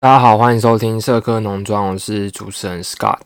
[0.00, 3.18] 大家好，欢迎收听社科农庄，我是主持人 Scott。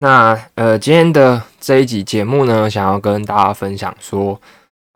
[0.00, 4.38] 那呃，今天的这一集节目呢，想要跟大家分享说，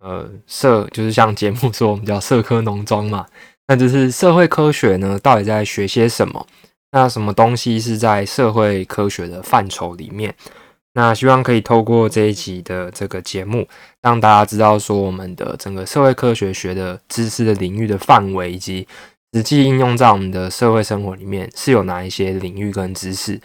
[0.02, 3.24] 呃，社就是像节目说我们叫社科农庄嘛，
[3.66, 6.46] 那就是社会科学呢到底在学些什么？
[6.92, 10.34] 那什么东西是在社会科学的范畴里面？
[10.92, 13.66] 那希望可以透过这一集的这个节目，
[14.02, 18.86] 让大家知道说我们的整个社会科学学的知识的领域的范围以及。
[19.32, 23.38] 实际应用在我们的社会生活里面是有哪一些领域跟知识？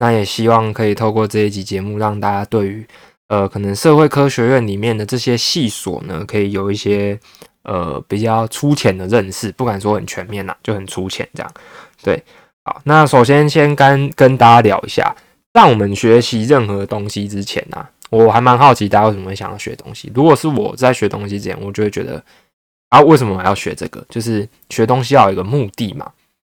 [0.00, 2.86] 那也希望可以透过这一集节目，让大家对于
[3.28, 7.18] 呃可能社会科学院里面的这些系所呢，可以有一些
[7.62, 11.52] 呃比较粗浅的认识，不敢说很全面啦，就很粗浅这样。
[12.02, 12.22] 对，
[12.64, 15.16] 好，那首先先跟跟大家聊一下，
[15.54, 20.12] 在我们学习任何东西之前呢，我还蛮好奇大家为什么会想要学东西。
[20.14, 22.22] 如果是我在学东西之前，我就会觉得。
[22.88, 24.04] 啊，为什么我要学这个？
[24.08, 26.10] 就是学东西要有一个目的嘛。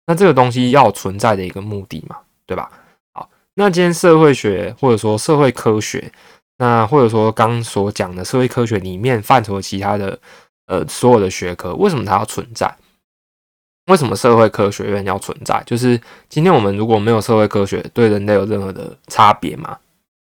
[0.06, 2.70] 那这个东西要存在的一个目的嘛，对吧？
[3.12, 6.10] 好，那今天社会学或者说社会科学，
[6.59, 10.18] 那或者说刚所讲的社会科学里面范畴其他的
[10.66, 12.74] 呃所有的学科，为什么它要存在？
[13.87, 15.62] 为什么社会科学院要存在？
[15.65, 19.78] 就是今天我们如果没有社会科学，对人类有任何的差别吗？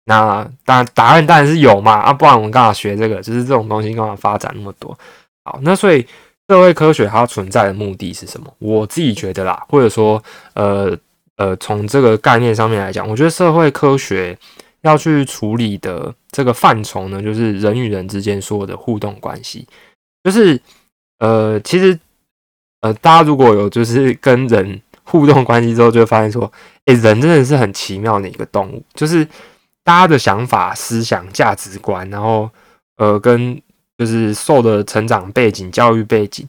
[0.05, 1.93] 那当然答案当然是有嘛。
[1.93, 3.23] 啊，不然我们干嘛学这个？
[3.23, 4.99] 就是这种东西干嘛发展那么多？
[5.45, 6.07] 好，那所以
[6.49, 8.55] 社会科学它存在的目的是什么？
[8.59, 10.23] 我自己觉得啦，或者说，
[10.55, 10.97] 呃
[11.37, 14.39] 呃，从这个概念上面来讲，我觉得社会科学
[14.83, 19.67] 要去处理的这个范畴呢，就是人与人之间所有的互动关系。
[20.23, 20.61] 就是
[21.19, 21.99] 呃，其实
[22.81, 26.51] 呃，大家如果有就是跟人互动关系之后，就会发现说，
[26.85, 29.25] 诶，人真的是很奇妙的一个动物，就是
[29.83, 32.49] 大家的想法、思想、价值观，然后
[32.97, 33.61] 呃，跟
[33.99, 36.47] 就是受的成长背景、教育背景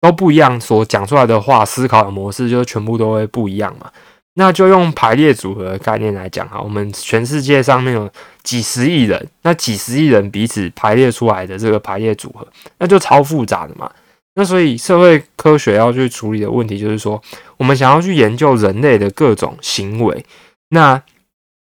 [0.00, 3.90] 都不一样，所讲出来的话、思考的模式就全部都会不一样嘛。
[4.34, 8.10] 那就用排列组合的概念来讲哈，我们全世界上面有
[8.42, 12.46] 几十亿人，那几十亿人彼此排列出来的这个排列组合，
[12.78, 13.90] 那就超复杂的嘛。
[14.34, 17.20] 那所以社会科学要去处理的问题就是说，
[17.58, 20.24] 我们想要去研究人类的各种行为，
[20.70, 21.02] 那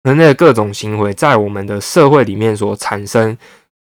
[0.04, 3.38] 人类的各种行为在我们的社会里面所产生。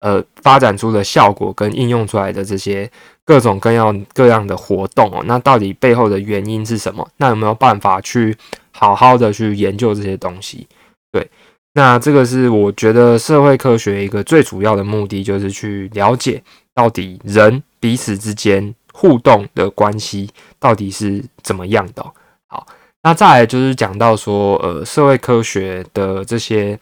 [0.07, 2.89] 呃，发展出的效果跟应用出来的这些
[3.25, 7.05] 各种各样各样的活动哦，那到底背后的原因是什么？
[7.17, 8.37] 那有没有办法去
[8.71, 10.65] 好好的去研究这些东西？
[11.11, 11.29] 对，
[11.75, 16.41] 那这个是我觉得社会科学一个最主要的目的，就是去了解
[16.73, 20.31] 到底人彼此之间互动的关系
[20.61, 22.07] 到底是怎么样的。
[22.47, 22.65] 好，
[23.03, 26.79] 那再来就是讲到说，呃，社会科学的这些。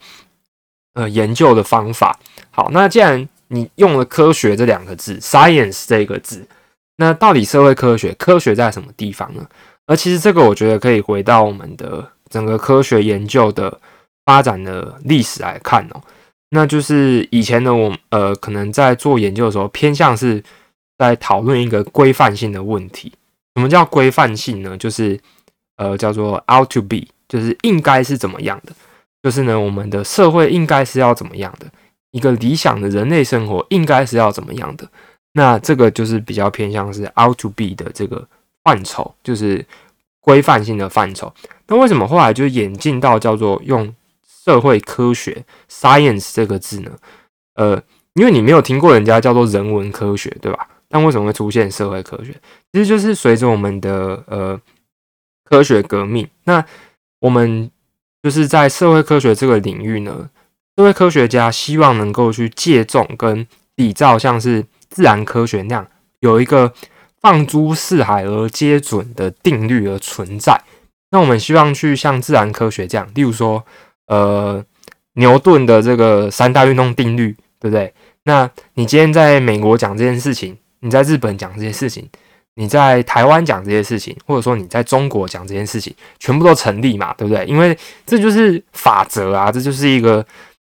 [0.94, 2.19] 呃，研究的方法
[2.50, 2.71] 好。
[2.72, 6.47] 那既然你用了“科学”这两个字，“science” 这个字，
[6.97, 9.47] 那到底社会科学科学在什么地方呢？
[9.87, 13.78] 而其实这个，我觉得可以回到我们的整个科学研究的
[14.25, 16.00] 发展的历史来看哦。
[16.50, 20.43] 那就是以前的我，呃，可能在做研究的时候，偏向是
[20.97, 23.12] 在讨论一个规范性的问题。
[23.56, 24.76] 什么叫规范性呢？
[24.78, 25.21] 就是
[25.76, 28.72] 呃，叫做 “out to be”，就是应该是怎么样的。
[29.25, 31.67] 就是呢，我们的社会应该是要怎么样的？
[32.11, 34.87] 一个理想的人类生活应该是要怎么样的？
[35.33, 38.23] 那这个就是比较偏向是 out to be 的这个
[38.62, 39.65] 范畴，就是
[40.21, 41.33] 规范性的范畴。
[41.67, 43.91] 那为什么后来就演进到叫做用
[44.45, 46.91] 社会科学 science 这个字呢？
[47.55, 50.69] 呃，因为你没有听过人家叫做人文科学，对吧？
[50.91, 52.39] 但为什么会出现社会科学？
[52.75, 54.61] 其实就是随着我们的呃
[55.45, 56.62] 科学革命，那
[57.21, 57.71] 我们。
[58.25, 60.31] 就是在社会科学这个领域呢，
[60.79, 65.87] 社会科学家希望能够去借重跟比照像是自然科学那样，
[66.21, 66.73] 有一个
[67.21, 70.59] 放诸四海而皆准的定律而存在。
[71.11, 73.62] 那我们希望去像自然科学这样，例如说，
[74.07, 74.65] 呃，
[75.17, 77.93] 牛顿的这个三大运动定律，对不对？
[78.23, 82.09] 那你今天在美国讲这件事情，你在日本讲这件事情。
[82.57, 87.45] 你在台湾讲这些事情，或者说你在中国讲这件事情，全部都成立嘛，对不对？
[87.47, 90.25] 因为这就是法则啊，这就是一个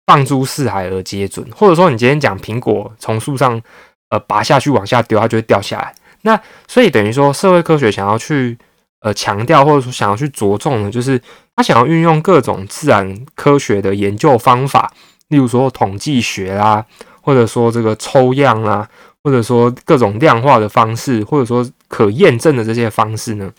[0.07, 1.47] 放诸四海而皆准。
[1.55, 3.61] 或者说你今天讲苹果从树上
[4.09, 5.93] 呃拔下去往下丢，它就会掉下来。
[6.23, 8.57] 那所以等于说社会科学想要去
[9.01, 11.21] 呃强调，或者说想要去着重的，就是
[11.55, 14.91] 他想要运用各种自然科学的研究方法，
[15.27, 16.83] 例如说统计学啦，
[17.21, 18.89] 或者说这个抽样啊。
[19.25, 23.51] 或者说各种量化的方式，或者说可验证的这些方式呢，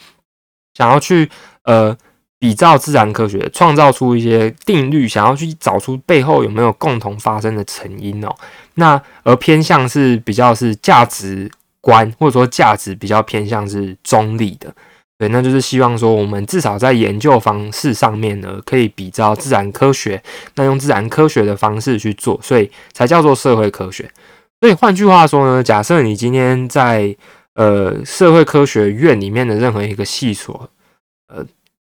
[0.74, 1.28] 想要去
[1.64, 1.96] 呃
[2.38, 8.32] 比照自然科学，创造出一些定律，想要去找出背后有没有共同发生的成因哦。
[8.74, 14.72] 那而偏向是比较是价值观，或者说价值比较偏向是中立的。
[15.18, 20.22] 对，那就是希望说我们至少在研究方式上面呢，可以比照自然科学，
[20.54, 24.08] 那用自然科学的方式去做，所以才叫做社会科学。
[24.66, 27.16] 所以换句话说呢，假设你今天在
[27.54, 30.68] 呃社会科学院里面的任何一个系所
[31.28, 31.46] 呃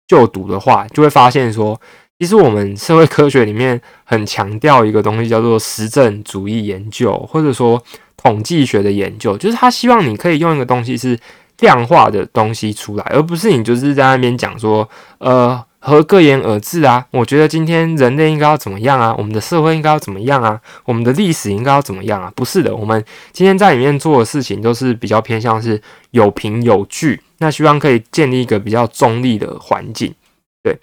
[0.06, 1.80] 就读的话，就会发现说，
[2.20, 7.82] 其实我们社会科学里面很强调一个东西，叫做实证主义研究，或者说
[8.16, 11.18] 统计学的研究，就是他希望你可以用一个东西是。
[11.58, 14.88] 量化的东西出来，而不是你就是在那边讲说，
[15.18, 17.04] 呃，和各言而至啊。
[17.10, 19.12] 我觉得今天人类应该要怎么样啊？
[19.18, 20.60] 我们的社会应该要怎么样啊？
[20.84, 22.32] 我们的历史应该要怎么样啊？
[22.36, 25.82] 不是的，我们今天在里面做的事情都是比较偏向是
[26.12, 30.14] 有凭有据，那希望可以建立一个比较中立的环境。
[30.62, 30.78] 对，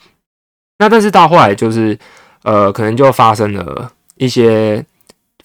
[0.80, 1.98] 那但是到后来就是，
[2.44, 4.84] 呃，可能就发生了一些。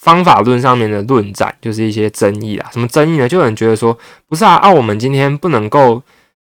[0.02, 3.28] 方法论上面的论战就是一些争议啦，什么争议呢？
[3.28, 3.96] 就有人觉得说，
[4.28, 6.02] 不是啊，啊，我们今天不能够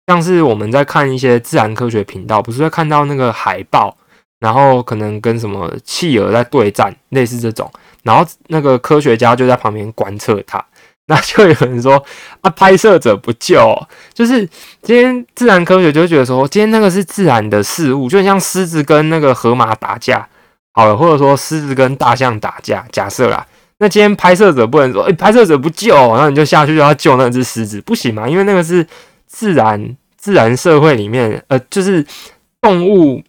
[0.09, 3.97] 像是我们在看一些自然科学频道，不是会看到那个海豹，
[4.41, 7.71] 然后可能跟什么企鹅在对战，类似这种，
[8.03, 10.65] 然后那个科学家就在旁边观测它，
[11.09, 12.03] 那就有人说
[12.41, 14.49] 啊，拍摄者不救，就是
[14.83, 20.27] 今天自然科学就觉得说，今天那个是自然的事物，就像狮子跟那个河马打架。
[20.75, 23.45] 好了，或者说狮子跟大象打架，假设啦，
[23.79, 28.29] 那今天拍摄者不能说，哎，拍摄者不救，然后你就下去就要救那只狮子，不行嘛？
[28.29, 28.87] 因为那个是
[29.27, 32.05] 自然自然社会里面，呃，就是
[32.61, 33.23] 动物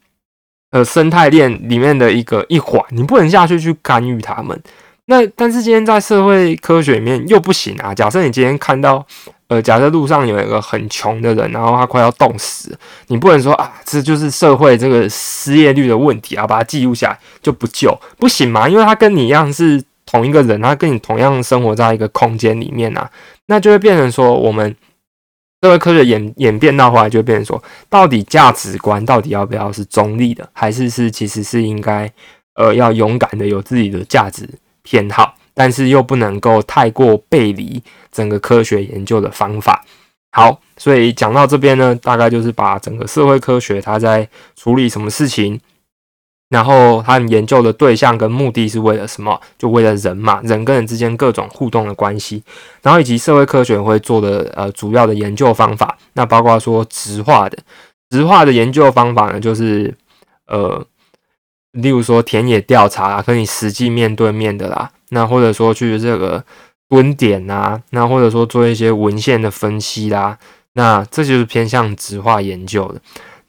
[0.71, 4.61] 呃生态链里面的一个一环，你不能下去去干预他们。
[5.05, 7.95] 那但是今天在社会科学里面又不行啊。
[7.95, 9.05] 假设你今天看到。
[9.49, 12.77] 呃，假设路上有一个很穷的人，然后他快要冻死，
[13.07, 18.69] 你不能说啊，这就是社会这个失业率的问题啊，把它记录下来就不救，不行嘛？
[18.69, 23.09] 因为他跟你一样是同一个人，他跟你同样生活在一个空间里面啊，
[23.47, 24.75] 那就会变成说，我们
[25.61, 32.11] 社会科学演演变到后来就变成说，到底价值观到底要不要是中立的，还是是其实是应该
[32.55, 34.47] 呃要勇敢的有自己的价值
[34.83, 35.35] 偏好。
[35.55, 37.83] 但是又不能够太过背离
[38.13, 39.83] 整个科学研究的方法。
[40.31, 44.25] 好，所以讲到这边呢，大概就是把整个社会科学它在
[44.55, 45.59] 处理什么事情，
[46.49, 49.39] 然后它研究的对象跟目的是为了什么？
[49.57, 52.43] 就为了人嘛，人跟人之间各种互动的关系，
[52.81, 55.97] 然后以及社会科学会做的呃主要的研究方法。
[56.13, 57.57] 那包括说直化的
[58.09, 59.93] 直化的研究方法呢，就是
[60.47, 60.83] 呃，
[61.73, 64.89] 例如说田野调查啊，跟你实际面对面的啦。
[65.09, 66.43] 那或者说去这个
[66.87, 70.39] 蹲点啊，那或者说做一些文献的分析啦，
[70.73, 72.99] 那这就是偏向直化研究的。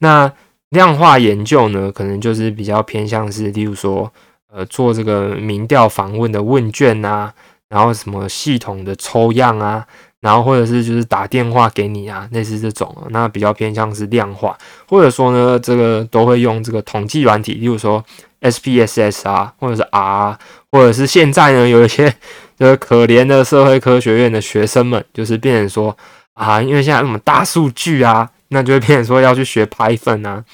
[0.01, 0.31] 那
[0.71, 4.11] 量化研究呢，可能就是比较偏向是，例如说，
[4.53, 7.33] 呃，做这个民调访问的问卷啊，
[7.69, 9.87] 然后什么系统的抽样啊，
[10.21, 14.57] 然后或者是就是打电话给你啊，类似这种，那比较偏向是量化，
[14.89, 18.05] 或者说呢，这个都会用这个统计软体，例如说
[18.41, 20.39] SPSS 啊，或者是 R。
[20.73, 22.15] 或者是现在呢，有一些
[22.57, 25.97] 就是可怜的社会科学院的学生们，就是变成说
[26.35, 30.45] 啊，因为现在什么大数据啊，那就会变成说要去学 Python 啊，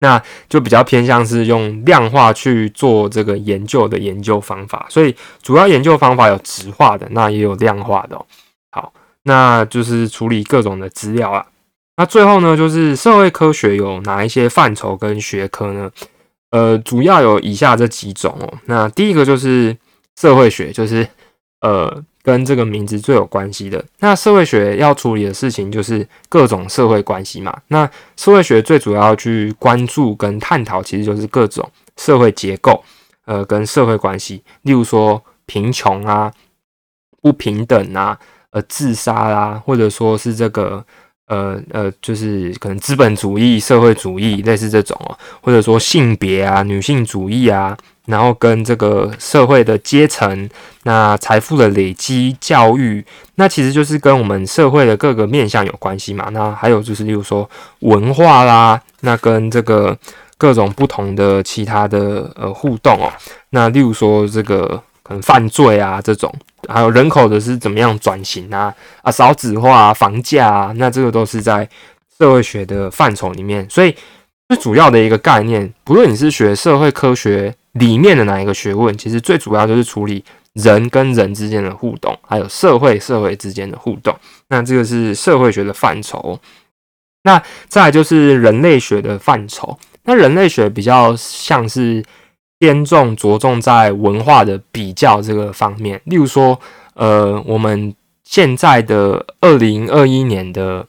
[0.00, 4.86] 那就比较偏向是用量化去做这个研究的研究方法。
[4.88, 8.20] 所以主要研究方法有直化的，那也有量化的。
[8.70, 8.92] 好，
[9.22, 11.46] 那就是处理各种的资料啊。
[11.96, 15.90] 那最后呢，就是社会科学有哪一些范畴跟学科呢？
[16.50, 18.58] 呃，主要有以下这几种哦。
[18.66, 19.76] 那第一个就是
[20.20, 21.08] 社会学，就是
[21.60, 23.84] 呃跟这个名字最有关系的。
[24.00, 27.56] 那社会学要处理的事情就是各种社会关系嘛。
[27.68, 32.82] 那社会学最主要去关注跟探讨，其实就是各种社会结构，
[33.26, 34.42] 呃，跟社会关系。
[34.62, 36.32] 例如说贫穷啊、
[37.22, 38.18] 不平等啊、
[38.50, 40.84] 呃自杀啦，或者说是这个。
[41.26, 50.48] 呃呃，就是可能资本主义、社会主义类似这种哦，或者说性别啊、女性主义啊，然后跟这个社会的阶层、
[50.84, 53.04] 那财富的累积、教育，
[53.34, 56.28] 那其实就是跟我们社会的各个面向有关系嘛。
[56.32, 57.48] 那还有就是，例如说
[57.80, 59.98] 文化啦，那跟这个
[60.38, 63.12] 各种不同的其他的呃互动哦，
[63.50, 64.82] 那例如说这个。
[65.06, 66.34] 可能犯罪啊，这种
[66.68, 71.68] 还有人口的是怎么样转型啊啊，少子化、房价啊，那这个都是在
[72.18, 73.64] 社会学的范畴里面。
[73.70, 73.94] 所以
[74.48, 84.12] 最主要的一个概念，不论你是学社会科学里面的哪一个学问，其实最主要就是处理人跟人之间的互动，还有社会社会之间的互动。
[84.48, 86.36] 那这个是社会学的范畴。
[87.22, 89.78] 那再就是人类学的范畴。
[90.02, 92.02] 那人类学比较像是。
[92.58, 96.58] 偏重着重在文化的比较这个方面，例如说，
[96.94, 97.94] 呃，我们
[98.24, 100.86] 现在的二零二一年的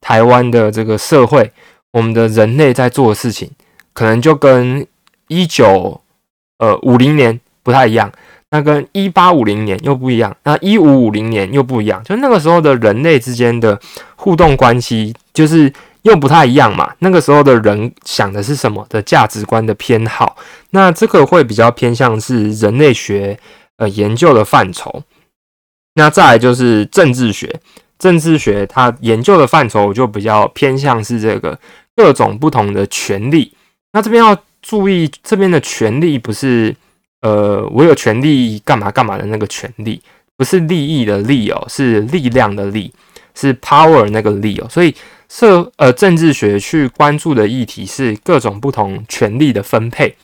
[0.00, 1.52] 台湾的这个社会，
[1.90, 3.50] 我们的人类在做的事情，
[3.92, 4.86] 可能就跟
[5.28, 6.00] 一九
[6.58, 8.10] 呃五零年不太一样，
[8.50, 13.78] 那跟一八五零年又不一样，那一五五零年又不一样，就那个时候的人类之间的
[14.16, 15.72] 互动关系，就是
[16.02, 16.94] 又不太一样嘛。
[16.98, 20.36] 那个时候的人想的是什么的价值观的偏好，
[20.70, 23.38] 那这个会比较偏向是人类学
[23.78, 25.02] 呃研究的范畴。
[25.94, 27.60] 那再来就是政治学，
[27.98, 31.58] 政治学它研究的范畴就比较偏向是这个
[31.94, 33.52] 各种不同的权利。
[33.92, 36.74] 那这边要注意，这边的权利不是
[37.20, 40.00] 呃我有权利干嘛干嘛的那个权利，
[40.36, 42.90] 不是利益的利哦，是力量的力，
[43.34, 44.66] 是 power 那个力哦。
[44.70, 44.94] 所以
[45.32, 50.14] 社呃政治学去关注的议题是各种不同权力的分配，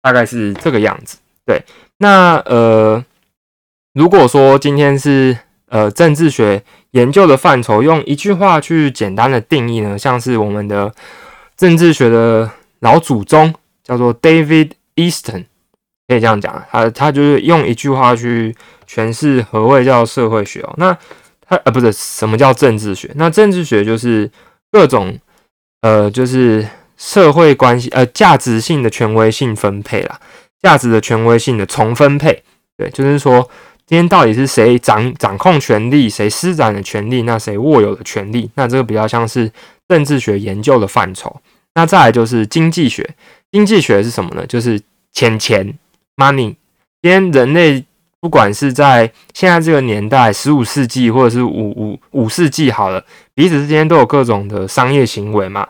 [0.00, 1.62] 大概是这个样子，对。
[1.98, 3.04] 那呃，
[3.92, 5.36] 如果说今天是
[5.66, 10.94] 呃政治学研究的范畴，用一句话去简单的定义呢，像是我们的
[11.58, 15.44] 政治学的老祖宗叫做 David Easton，
[16.06, 18.56] 可以这样讲，他他就是用一句话去
[18.88, 20.72] 诠释何谓叫社会学哦。
[20.78, 20.96] 那
[21.48, 23.10] 他呃不是什么叫政治学？
[23.14, 24.30] 那政治学就是
[24.70, 25.18] 各种
[25.80, 30.20] 呃就是社会关系呃价值性的权威性分配啦。
[30.60, 32.42] 价值的权威性的重分配，
[32.76, 33.48] 对，就是说
[33.86, 39.48] 今天到底是谁掌掌控权力，谁施展的权力，那谁握有的权力，那这个比较像是
[39.86, 41.40] 政治学研究的范畴。
[41.74, 43.08] 那再来就是经济学，
[43.52, 44.44] 经济学是什么呢？
[44.48, 44.80] 就是
[45.12, 45.78] 钱钱
[46.16, 46.56] money。
[47.00, 47.84] 今天人类
[48.20, 55.68] 不管是在现在这个年代，十五世纪或者是五五五世纪好了，彼此之间都有各种的商业行为嘛。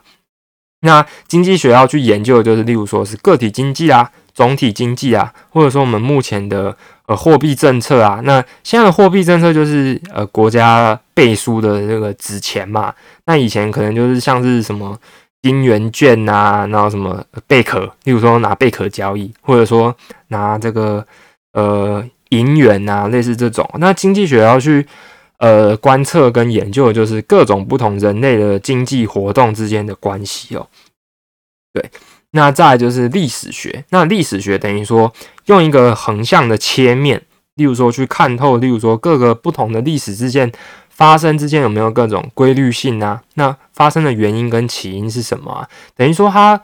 [0.80, 4.10] 那经济学要去研究的就是，例如说是个体经济啊。
[4.34, 6.76] 总体经济啊，或者说我们目前的
[7.06, 12.94] 呃货币政策啊，那现在的货币政策就是呃国家背书的这个纸钱嘛。
[13.26, 14.96] 那以前可能就是像是什么
[15.42, 19.92] 金元券啊，然后什么贝壳，例如说拿贝壳交易，或者说
[20.28, 21.04] 拿这个
[21.54, 23.68] 呃银元啊，类似这种。
[23.78, 24.86] 那经济学要去
[25.38, 30.66] 呃观测跟研究的，就是各种不同人类的经济活动之间的关系哦。
[31.72, 31.90] 对。
[32.32, 35.10] 那再就是历史学，那历史学等于说
[35.46, 37.22] 用一个横向的切面，
[37.54, 40.52] 例如说去看透，例如说各个不同的历史事件
[40.90, 43.22] 发生之间有没有各种规律性啊？
[43.36, 45.66] 那发生的原因跟起因是什么啊？
[45.96, 46.60] 等于说它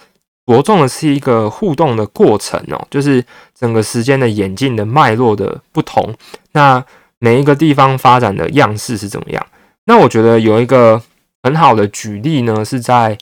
[0.46, 3.24] 着重的是一个互动的过程哦，就是
[3.54, 6.14] 整个时间的演进的脉络的不同，
[6.52, 6.84] 那
[7.18, 9.46] 每一个地方发展的样式是怎么样？
[9.86, 11.02] 那我觉得有一个
[11.42, 13.18] 很好的举例呢，是在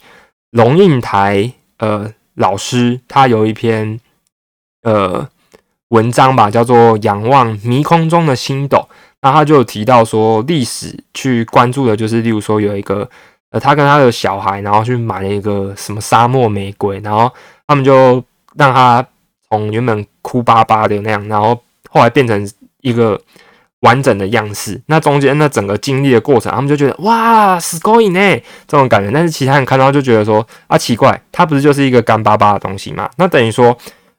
[0.50, 2.12] 龙应台呃。
[2.36, 4.00] 老师他有一篇
[4.84, 5.28] 呃
[5.88, 8.78] 文章吧，叫做《仰望迷空中的星斗》。
[9.20, 13.06] 那他就提到说，历史去关注的就是，例如说有一个
[13.52, 17.30] 呃，他跟他的小孩，然后去买了一个什么沙漠玫瑰，然后
[17.68, 18.24] 他们就
[18.56, 19.06] 让他
[19.48, 23.20] 从原本哭巴巴的那样，然后后来变成一个。
[23.82, 28.20] 完整的样式，那中间那整个经历的过程，他们就觉得哇，死勾引呢
[28.68, 29.10] 这种感觉。
[29.12, 33.10] 但是其他人看到就觉得说啊，奇怪，他不是就是一个干巴巴的东西嘛？
[33.16, 33.76] 那等于说，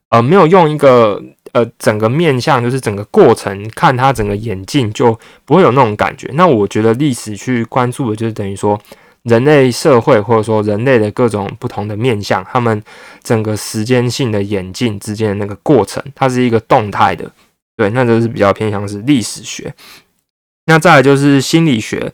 [0.09, 1.17] 呃，没有用一个
[1.53, 6.29] 呃整个面向，就是整个过程看他整个演进，就不会有那种感觉。
[6.33, 8.77] 那我觉得历史去关注的就是等于说
[9.23, 12.83] 人类社会或者说人类的各种不同的面向，他们
[13.23, 17.31] 整个时间性的演进之间的那个过程，它是一个动态的。
[17.75, 19.73] 对，那就是比较偏向是历史学。
[20.65, 22.13] 那再来就是心理学。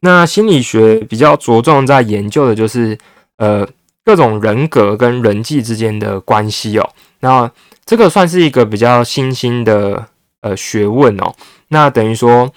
[0.00, 2.96] 那心理学比较着重在研究的就是
[3.38, 3.66] 呃
[4.04, 6.90] 各种人格跟人际之间的关系哦。
[7.20, 7.50] 那
[7.84, 10.06] 这个算是一个比较新兴的
[10.40, 11.34] 呃学问哦。
[11.68, 12.52] 那等于说，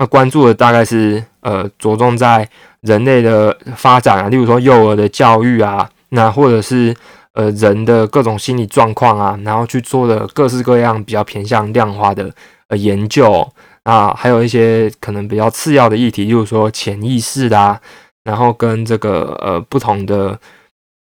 [0.00, 2.48] 那关注的大概是呃着重在
[2.80, 6.92] 人类的发展啊，例如说幼儿的教育啊，那或者是。
[7.32, 12.28] 呃，人的各种心理状况啊，然后去做的各式各样比较偏向量化的
[12.66, 13.48] 呃研究
[13.84, 17.80] 啊，还有一些可能比较次要的议题，例如说潜意识啦，
[18.24, 20.36] 然后跟这个呃不同的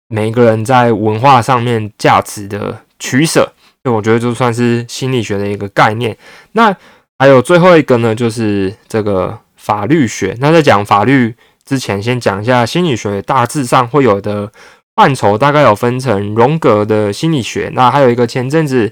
[0.10, 3.50] 每一个人在文化上面价值的取舍，
[3.86, 6.16] 我觉得就算是心理学的一个概念。
[6.51, 6.75] 那
[7.19, 10.36] 还有最后一个呢，就是这个法律学。
[10.39, 14.51] 那在讲法律之前，先讲一下心理学大致上会有的。
[14.97, 18.91] 范畴大概有分成荣格的心理学，那还有一个前阵子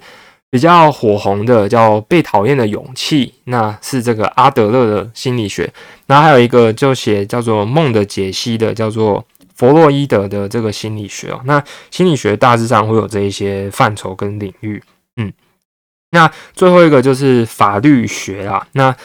[0.52, 5.68] 比较火红的叫《被讨厌的勇气》，那是这个阿德勒的心理学。
[6.06, 11.42] 那还有一个就写叫做《梦的解析》的，叫做弗洛伊德的这个心理学哦。
[11.46, 14.80] 那心理学大致上会有这一些范畴跟领域。
[16.16, 18.66] 那最后一个就是法律学啊。
[18.72, 18.96] 那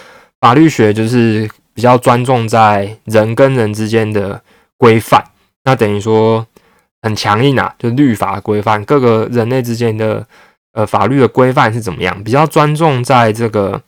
[0.41, 1.47] 法律学就是。
[1.73, 4.39] 比较专重在人跟人之间的
[4.77, 5.25] 规范，
[5.65, 6.47] 那等于说
[7.01, 10.27] 很强硬啊，就律法规范各个人类之间的
[10.73, 13.81] 呃法律的规范是怎么样，比较专重在这个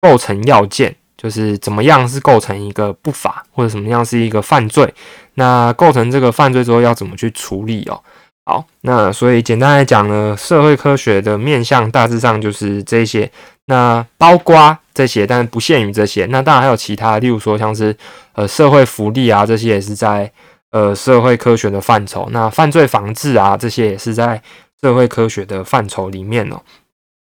[0.00, 4.92] 构成要件，就是怎么样是构成一个不法，或者什么样是一个犯罪，
[5.34, 8.02] 那构成这个犯罪之后要怎么去处理哦。
[8.48, 13.30] 好，那所以简单来讲呢，社会科学的面向大致上就是这些，
[13.66, 16.24] 那包括这些，但是不限于这些。
[16.30, 17.94] 那当然还有其他，例如说像是
[18.32, 20.32] 呃社会福利啊，这些也是在
[20.70, 22.26] 呃社会科学的范畴。
[22.30, 24.40] 那犯罪防治啊，这些也是在
[24.80, 26.58] 社会科学的范畴里面哦。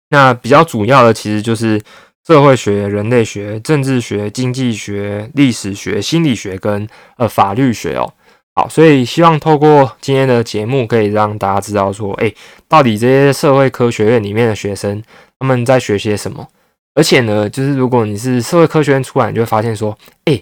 [0.08, 1.78] 那比较主要的其实就是
[2.26, 6.88] 社会学、人类学、政治学、经济学、历史学、心理学跟
[7.18, 8.14] 呃法律学哦。
[8.54, 12.30] 好，所以希望透过今天的节目，可以让大家知道说，哎，
[12.68, 15.02] 到底这些社会科学院里面的学生
[15.38, 16.46] 他们在学些什么？
[16.94, 20.38] 而且呢，就是如果你是社会科学院出来，你就会发现说，哎，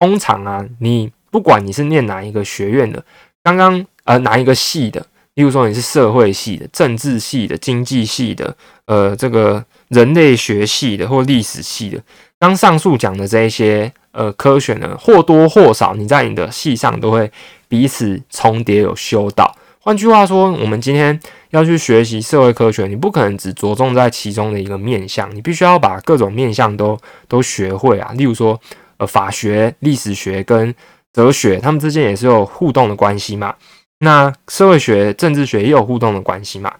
[0.00, 3.04] 通常啊，你不管你是念哪一个学院的，
[3.44, 8.56] 刚刚呃哪一个系的，例如说你是社会系的、政治系的、经济系的、
[8.86, 12.02] 呃这个人类学系的或历史系的，
[12.40, 13.92] 刚上述讲的这一些。
[14.14, 17.30] 呃，科学呢或多或少你在你的系上都会
[17.68, 19.52] 彼此重叠有修到。
[19.80, 21.18] 换句话说，我们今天
[21.50, 26.96] 要去学习社会科学，你不可能只着重在其中的一个面向，你必须要把各种面向都
[27.28, 28.12] 都学会啊。
[28.14, 28.58] 例如说，
[28.96, 30.74] 呃，法学、历史学跟
[31.12, 33.54] 哲学，他们之间也是有互动的关系嘛。
[33.98, 36.72] 那社会学、政治学也有互动的关系嘛。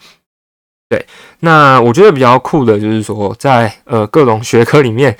[0.88, 1.04] 对，
[1.40, 5.14] 那我觉得比较酷的就是说，在呃各种学科里面。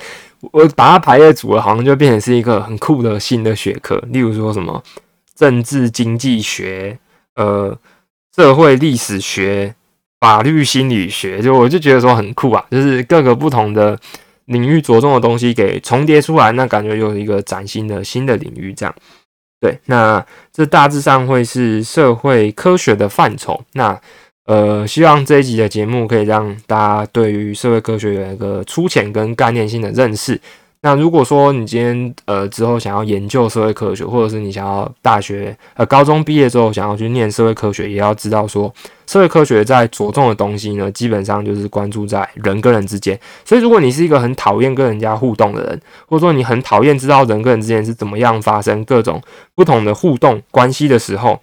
[0.51, 4.01] 我把它排列组合，好像就变成是一个很酷的新的学科。
[4.09, 4.83] 例如说什么
[5.35, 6.97] 政治经济学、
[7.35, 7.77] 呃
[8.35, 9.73] 社会历史学、
[10.19, 13.97] 法律心理学，就我就觉得说很酷啊，就是各个不同的
[14.45, 18.73] 领域着重的东西给重叠出来，那感觉有一个崭新的新的领域。
[18.73, 18.93] 这样
[19.61, 23.63] 对，那这大致上会是社会科学的范畴。
[23.71, 23.97] 那
[24.45, 30.39] 呃，希望这一集的节目可以让大家对于社会科学有一个粗浅跟概念性的认识。
[30.81, 38.71] 那如果说你今天呃之后想要研究社会科学，或者是你想要大学呃高中毕业之后想要去念社会科学，也要知道说
[39.07, 43.19] 社会科学在着重的东西呢，基本上就是关注在人跟人之间。
[43.43, 49.19] 所以如果你是一个很讨厌跟人家互动的人，或者说你很讨厌知道人跟人之间是怎么样发生各种
[49.55, 51.41] 不同的互动关系的时候，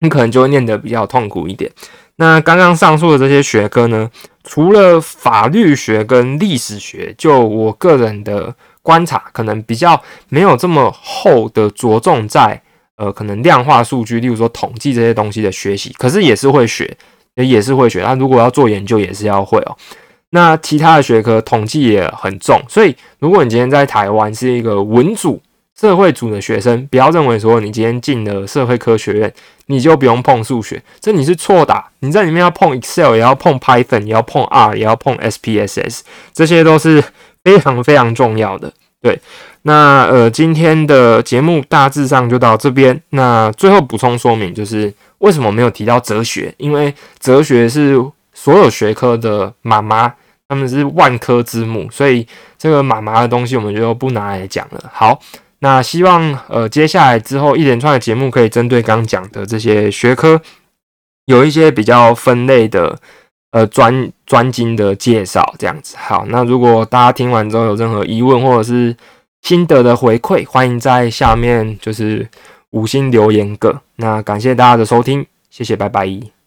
[0.00, 1.70] 你可能就会念得比较痛苦一点。
[2.16, 4.08] 那刚刚上述的这些学科呢，
[4.44, 12.62] 除了法律学跟历史学，就我个人的观察，可能比较没有这么厚的着重在
[12.96, 16.96] 呃，可能量化数据，例如说统计这些东西的学习，可是也是会学，
[17.34, 18.02] 也是会学。
[18.02, 19.76] 那如果要做研究，也是要会哦。
[20.30, 25.42] 那其他的学科统计也很重，所以如果你今天在台湾是一个文组。
[25.78, 29.34] 社会组的学生，不要认为说你今天进了社会科学院，
[29.66, 31.84] 你就不用碰数学，这你是错的。
[31.98, 36.00] 你在里面要碰 Excel，也要碰 Python，也要碰 R，也要碰 SPSS，
[36.32, 37.02] 这些都是
[37.42, 38.72] 非常非常重要的。
[39.02, 39.20] 对，
[39.62, 43.02] 那呃，今天的节目大致上就到这边。
[43.10, 46.54] 那最后补充说明，就是为什么没有提到哲学？
[46.56, 47.96] 因为哲学是
[48.32, 50.14] 所有学科的妈妈，
[50.48, 52.24] 他们是万科之母，所以
[52.56, 54.90] 这个妈妈的东西我们就不拿来讲了。
[54.92, 55.20] 好。
[55.64, 60.38] 那希望呃接下来之后一连串的节目可以针对刚讲的这些学科
[61.24, 62.98] 有一些比较分类的
[63.52, 66.26] 呃专专精的介绍，这样子好。
[66.28, 68.94] 那如果大家听完之后有任何疑问或者是
[69.40, 72.28] 心得的回馈，欢迎在下面就是
[72.72, 73.80] 五星留言个。
[73.96, 76.43] 那感谢大家的收听，谢谢，拜拜。